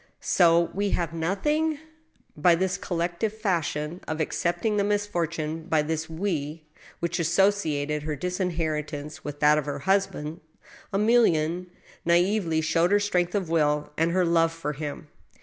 [0.19, 1.77] So we have nothing?"
[2.35, 6.61] By this collective fashion of accepting the misfortune, by this we^
[6.99, 10.39] which associated her disinheritance with that of her husband,
[10.91, 11.67] Emilienne
[12.03, 15.07] nsuvely showed her strength of will and her love for him.